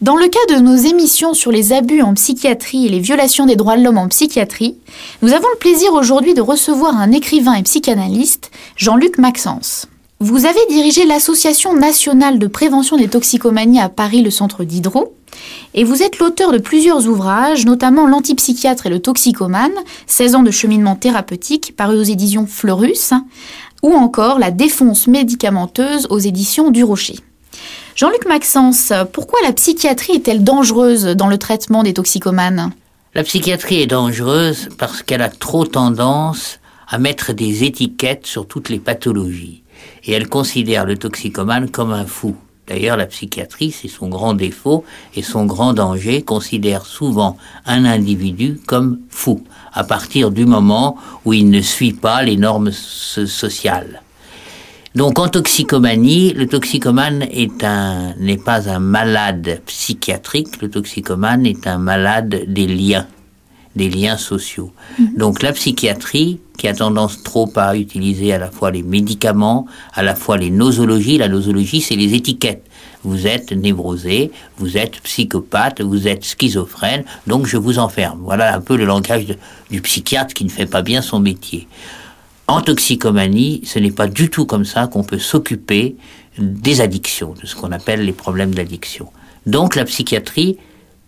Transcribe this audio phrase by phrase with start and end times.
[0.00, 3.54] Dans le cas de nos émissions sur les abus en psychiatrie et les violations des
[3.54, 4.76] droits de l'homme en psychiatrie,
[5.22, 9.86] nous avons le plaisir aujourd'hui de recevoir un écrivain et psychanalyste, Jean-Luc Maxence.
[10.18, 15.14] Vous avez dirigé l'Association nationale de prévention des toxicomanies à Paris, le centre d'Hydro,
[15.74, 19.74] et vous êtes l'auteur de plusieurs ouvrages, notamment L'antipsychiatre et le toxicomane,
[20.08, 23.12] 16 ans de cheminement thérapeutique, paru aux éditions Fleurus,
[23.84, 27.16] ou encore La défonce médicamenteuse aux éditions du Rocher.
[27.94, 32.72] Jean-Luc Maxence, pourquoi la psychiatrie est-elle dangereuse dans le traitement des toxicomanes?
[33.14, 36.58] La psychiatrie est dangereuse parce qu'elle a trop tendance
[36.88, 39.62] à mettre des étiquettes sur toutes les pathologies.
[40.02, 42.34] Et elle considère le toxicomane comme un fou.
[42.66, 44.84] D'ailleurs, la psychiatrie, c'est son grand défaut
[45.14, 51.32] et son grand danger, considère souvent un individu comme fou, à partir du moment où
[51.32, 54.02] il ne suit pas les normes sociales.
[54.94, 61.66] Donc en toxicomanie, le toxicomane est un n'est pas un malade psychiatrique, le toxicomane est
[61.66, 63.08] un malade des liens,
[63.74, 64.72] des liens sociaux.
[65.00, 65.16] Mhm.
[65.16, 70.04] Donc la psychiatrie qui a tendance trop à utiliser à la fois les médicaments, à
[70.04, 72.64] la fois les nosologies, la nosologie c'est les étiquettes.
[73.02, 78.20] Vous êtes névrosé, vous êtes psychopathe, vous êtes schizophrène, donc je vous enferme.
[78.22, 79.26] Voilà un peu le langage
[79.72, 81.66] du psychiatre qui ne fait pas bien son métier.
[82.46, 85.96] En toxicomanie, ce n'est pas du tout comme ça qu'on peut s'occuper
[86.38, 89.08] des addictions, de ce qu'on appelle les problèmes d'addiction.
[89.46, 90.58] Donc la psychiatrie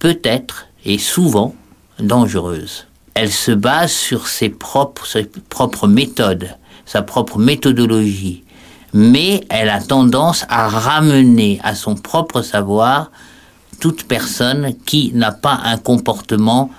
[0.00, 1.54] peut être et souvent
[2.00, 2.86] dangereuse.
[3.14, 8.44] Elle se base sur ses propres, méthodes, sa propre méthodologie,
[8.92, 13.10] mais elle a tendance à ramener à son propre savoir
[13.78, 16.70] toute personne qui n'a pas un comportement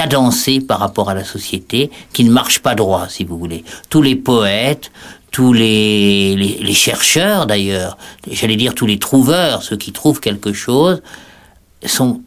[0.00, 3.64] cadencé par rapport à la société, qui ne marche pas droit, si vous voulez.
[3.90, 4.90] Tous les poètes,
[5.30, 11.02] tous les, les, chercheurs d'ailleurs, j'allais dire tous les trouveurs, ceux qui trouvent quelque chose,
[11.84, 12.22] sont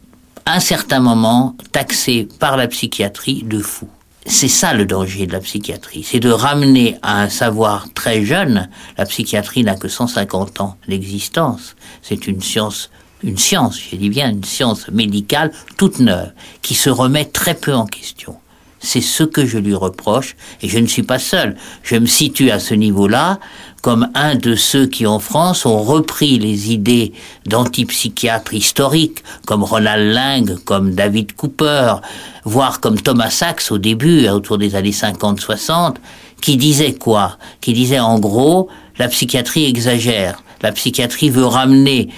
[0.46, 3.90] à un certain moment taxés par la psychiatrie de fous.
[4.24, 8.68] C'est ça le danger de la psychiatrie, c'est de ramener à un savoir très jeune,
[8.96, 12.88] la psychiatrie n'a que 150 ans d'existence, c'est une science
[13.24, 17.74] une science, je dis bien une science médicale toute neuve, qui se remet très peu
[17.74, 18.36] en question.
[18.78, 21.56] C'est ce que je lui reproche, et je ne suis pas seul.
[21.82, 23.40] Je me situe à ce niveau-là
[23.80, 27.12] comme un de ceux qui en France ont repris les idées
[27.46, 31.96] d'antipsychiatres historiques, comme Ronald Ling, comme David Cooper,
[32.44, 35.96] voire comme Thomas Sachs au début, autour des années 50-60,
[36.42, 37.38] qui disait quoi?
[37.62, 38.68] Qui disait en gros,
[38.98, 42.10] la psychiatrie exagère, la psychiatrie veut ramener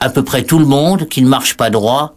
[0.00, 2.14] à peu près tout le monde qui ne marche pas droit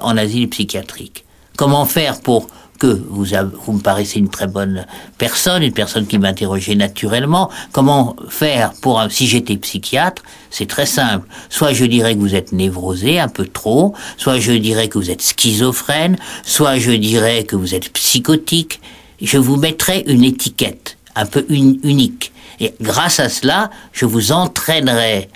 [0.00, 1.24] en asile psychiatrique.
[1.56, 2.48] Comment faire pour
[2.78, 3.24] que vous,
[3.72, 4.86] me paraissez une très bonne
[5.16, 7.50] personne, une personne qui m'interrogeait naturellement?
[7.72, 11.26] Comment faire pour, si j'étais psychiatre, c'est très simple.
[11.48, 15.10] Soit je dirais que vous êtes névrosé un peu trop, soit je dirais que vous
[15.10, 18.80] êtes schizophrène, soit je dirais que vous êtes psychotique.
[19.22, 22.32] Je vous mettrai une étiquette un peu unique.
[22.60, 25.28] Et grâce à cela, je vous entraînerai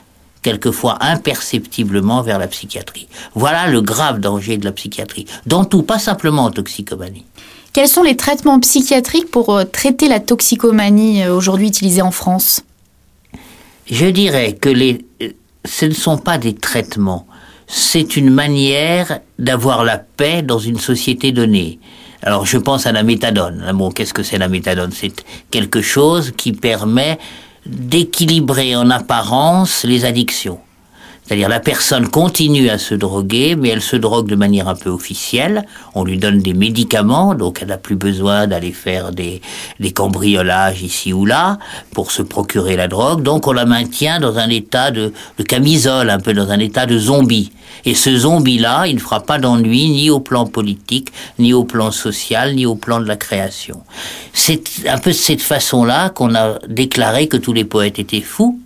[0.42, 3.08] quelquefois imperceptiblement vers la psychiatrie.
[3.34, 7.24] Voilà le grave danger de la psychiatrie, dans tout, pas simplement en toxicomanie.
[7.72, 12.62] Quels sont les traitements psychiatriques pour euh, traiter la toxicomanie euh, aujourd'hui utilisés en France?
[13.88, 15.28] Je dirais que les, euh,
[15.64, 17.26] ce ne sont pas des traitements,
[17.68, 21.78] c'est une manière d'avoir la paix dans une société donnée.
[22.22, 23.70] Alors je pense à la méthadone.
[23.74, 24.90] Bon, qu'est-ce que c'est la méthadone?
[24.92, 27.18] C'est quelque chose qui permet
[27.66, 30.58] d'équilibrer en apparence les addictions.
[31.30, 34.90] C'est-à-dire la personne continue à se droguer, mais elle se drogue de manière un peu
[34.90, 35.64] officielle.
[35.94, 39.40] On lui donne des médicaments, donc elle n'a plus besoin d'aller faire des,
[39.78, 41.60] des cambriolages ici ou là
[41.94, 43.22] pour se procurer la drogue.
[43.22, 46.84] Donc on la maintient dans un état de, de camisole, un peu dans un état
[46.84, 47.52] de zombie.
[47.84, 51.92] Et ce zombie-là, il ne fera pas d'ennui ni au plan politique, ni au plan
[51.92, 53.84] social, ni au plan de la création.
[54.32, 58.58] C'est un peu de cette façon-là qu'on a déclaré que tous les poètes étaient fous,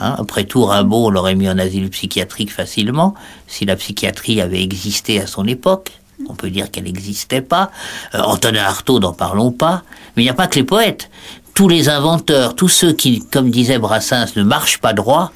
[0.00, 3.14] Hein, après tout, Rimbaud, on l'aurait mis en asile psychiatrique facilement,
[3.46, 5.92] si la psychiatrie avait existé à son époque.
[6.28, 7.70] On peut dire qu'elle n'existait pas.
[8.14, 9.82] Euh, Antonin Artaud, n'en parlons pas.
[10.16, 11.10] Mais il n'y a pas que les poètes.
[11.54, 15.32] Tous les inventeurs, tous ceux qui, comme disait Brassens, ne marchent pas droit,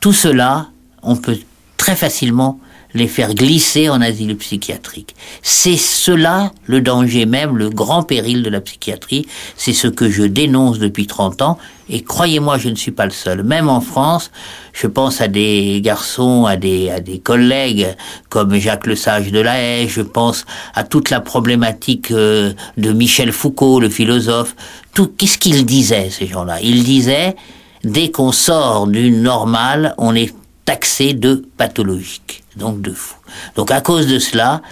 [0.00, 0.68] tout cela,
[1.02, 1.38] on peut
[1.76, 2.58] très facilement
[2.94, 5.14] les faire glisser en asile psychiatrique.
[5.42, 9.26] C'est cela le danger même, le grand péril de la psychiatrie.
[9.56, 11.58] C'est ce que je dénonce depuis 30 ans.
[11.88, 13.42] Et croyez-moi, je ne suis pas le seul.
[13.42, 14.30] Même en France,
[14.72, 17.88] je pense à des garçons, à des, à des collègues
[18.28, 23.32] comme Jacques Lesage de la Haye, je pense à toute la problématique euh, de Michel
[23.32, 24.54] Foucault, le philosophe.
[24.94, 26.60] Tout, qu'est-ce qu'ils disaient, ces gens-là?
[26.62, 27.36] Ils disaient,
[27.84, 30.34] dès qu'on sort du normal, on est
[30.64, 32.41] taxé de pathologique.
[32.56, 33.16] Donc de fou.
[33.56, 34.62] Donc à cause de cela,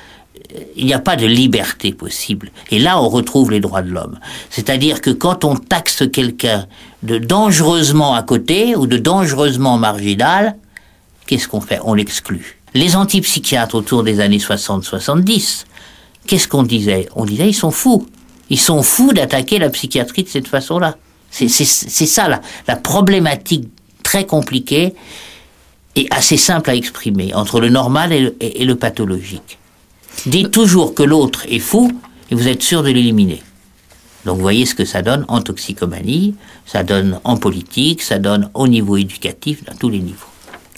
[0.77, 2.51] il n'y a pas de liberté possible.
[2.71, 4.19] Et là, on retrouve les droits de l'homme.
[4.49, 6.67] C'est-à-dire que quand on taxe quelqu'un
[7.03, 10.57] de dangereusement à côté ou de dangereusement marginal,
[11.27, 11.81] qu'est-ce qu'on fait?
[11.85, 12.59] On l'exclut.
[12.75, 15.65] Les antipsychiatres autour des années 60-70,
[16.27, 17.09] qu'est-ce qu'on disait?
[17.17, 18.07] On disait ils sont fous.
[18.49, 20.97] Ils sont fous d'attaquer la psychiatrie de cette façon-là.
[21.31, 23.69] C'est ça la, la problématique
[24.03, 24.95] très compliquée
[25.97, 29.59] et assez simple à exprimer entre le normal et le pathologique.
[30.27, 31.91] Dites toujours que l'autre est fou
[32.31, 33.43] et vous êtes sûr de l'éliminer.
[34.25, 36.35] Donc vous voyez ce que ça donne en toxicomanie,
[36.67, 40.27] ça donne en politique, ça donne au niveau éducatif, dans tous les niveaux.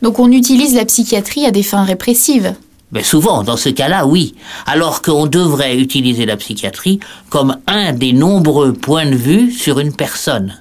[0.00, 2.54] Donc on utilise la psychiatrie à des fins répressives
[2.92, 4.34] mais souvent, dans ce cas-là, oui.
[4.66, 7.00] Alors qu'on devrait utiliser la psychiatrie
[7.30, 10.60] comme un des nombreux points de vue sur une personne.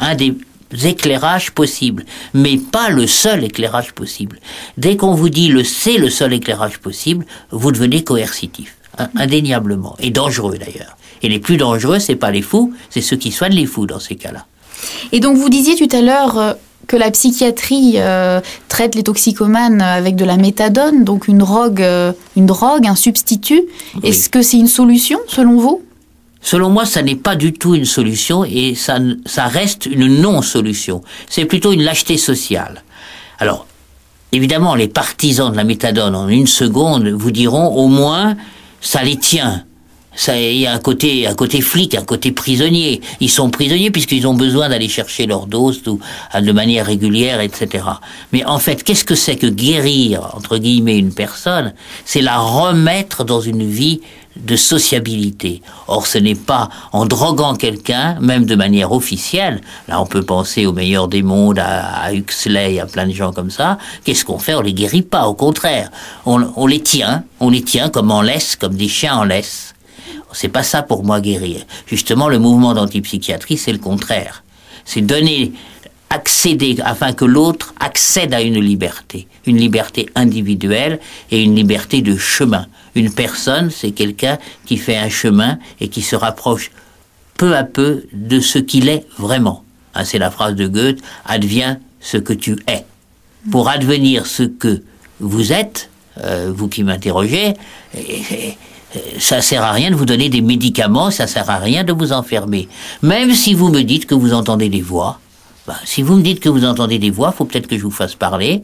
[0.00, 0.36] Un des
[0.84, 2.04] éclairages possibles,
[2.34, 4.40] mais pas le seul éclairage possible.
[4.76, 8.76] Dès qu'on vous dit le c'est le seul éclairage possible, vous devenez coercitif,
[9.16, 10.96] indéniablement, et dangereux d'ailleurs.
[11.22, 14.00] Et les plus dangereux, c'est pas les fous, c'est ceux qui soignent les fous dans
[14.00, 14.46] ces cas-là.
[15.12, 16.52] Et donc vous disiez tout à l'heure euh,
[16.86, 22.12] que la psychiatrie euh, traite les toxicomanes avec de la méthadone, donc une drogue, euh,
[22.36, 23.62] une drogue, un substitut.
[24.02, 25.82] Est-ce que c'est une solution selon vous?
[26.40, 31.02] Selon moi, ça n'est pas du tout une solution et ça, ça reste une non-solution.
[31.28, 32.84] C'est plutôt une lâcheté sociale.
[33.38, 33.66] Alors,
[34.32, 38.36] évidemment, les partisans de la méthadone en une seconde vous diront au moins
[38.80, 39.64] ça les tient.
[40.18, 43.00] Ça, il y a un côté, un côté flic, un côté prisonnier.
[43.20, 46.00] Ils sont prisonniers puisqu'ils ont besoin d'aller chercher leur dose tout,
[46.34, 47.84] de manière régulière, etc.
[48.32, 51.72] Mais en fait, qu'est-ce que c'est que guérir, entre guillemets, une personne?
[52.04, 54.00] C'est la remettre dans une vie
[54.34, 55.62] de sociabilité.
[55.86, 60.66] Or, ce n'est pas en droguant quelqu'un, même de manière officielle, là on peut penser
[60.66, 64.54] au meilleur des mondes, à, Huxley, à plein de gens comme ça, qu'est-ce qu'on fait?
[64.54, 65.90] On les guérit pas, au contraire.
[66.26, 69.74] On, les tient, on les tient comme en laisse, comme des chiens en laisse.
[70.32, 71.64] C'est pas ça pour moi guérir.
[71.86, 74.44] Justement, le mouvement d'antipsychiatrie, c'est le contraire.
[74.84, 75.52] C'est donner
[76.10, 82.16] accéder afin que l'autre accède à une liberté, une liberté individuelle et une liberté de
[82.16, 82.66] chemin.
[82.94, 86.70] Une personne, c'est quelqu'un qui fait un chemin et qui se rapproche
[87.36, 89.64] peu à peu de ce qu'il est vraiment.
[89.94, 92.84] Hein, c'est la phrase de Goethe, adviens ce que tu es.
[93.50, 94.82] Pour advenir ce que
[95.20, 97.54] vous êtes, euh, vous qui m'interrogez,
[99.18, 102.12] ça sert à rien de vous donner des médicaments, ça sert à rien de vous
[102.12, 102.68] enfermer.
[103.02, 105.20] Même si vous me dites que vous entendez des voix,
[105.66, 107.90] ben, si vous me dites que vous entendez des voix, faut peut-être que je vous
[107.90, 108.62] fasse parler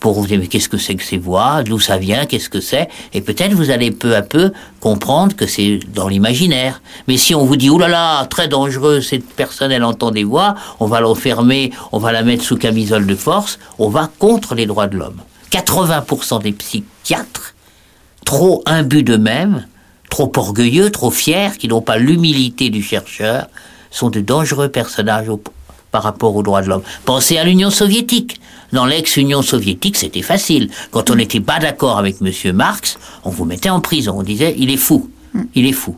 [0.00, 2.62] pour vous dire mais qu'est-ce que c'est que ces voix, d'où ça vient, qu'est-ce que
[2.62, 6.80] c'est, et peut-être vous allez peu à peu comprendre que c'est dans l'imaginaire.
[7.08, 10.24] Mais si on vous dit oh là là, très dangereux, cette personne elle entend des
[10.24, 14.54] voix, on va l'enfermer, on va la mettre sous camisole de force, on va contre
[14.54, 15.20] les droits de l'homme.
[15.52, 17.54] 80% des psychiatres,
[18.26, 19.66] trop imbus d'eux-mêmes,
[20.10, 23.46] trop orgueilleux, trop fiers, qui n'ont pas l'humilité du chercheur,
[23.90, 25.28] sont de dangereux personnages
[25.90, 26.82] par rapport aux droits de l'homme.
[27.06, 28.38] Pensez à l'Union soviétique.
[28.72, 30.68] Dans l'ex-Union soviétique, c'était facile.
[30.90, 32.52] Quand on n'était pas d'accord avec M.
[32.54, 34.16] Marx, on vous mettait en prison.
[34.18, 35.08] On disait, il est fou.
[35.54, 35.96] Il est fou.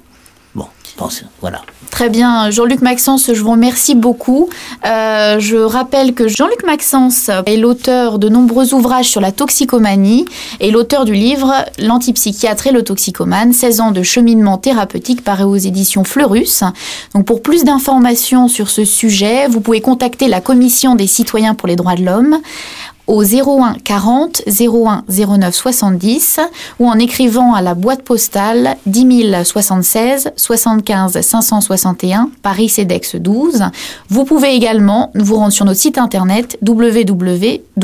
[1.41, 1.63] Voilà.
[1.91, 4.49] Très bien, Jean-Luc Maxence, je vous remercie beaucoup.
[4.87, 10.27] Euh, je rappelle que Jean-Luc Maxence est l'auteur de nombreux ouvrages sur la toxicomanie
[10.61, 15.57] et l'auteur du livre L'antipsychiatre et le toxicomane, 16 ans de cheminement thérapeutique paru aux
[15.57, 16.63] éditions Fleurus.
[17.15, 21.69] Donc pour plus d'informations sur ce sujet, vous pouvez contacter la Commission des citoyens pour
[21.69, 22.39] les droits de l'homme
[23.09, 26.41] au 01 40 01 09 70
[26.79, 33.65] ou en écrivant à la boîte postale 10 076 75 561 Paris CEDEX 12.
[34.09, 37.79] Vous pouvez également vous rendre sur notre site internet www.ccdh.fr.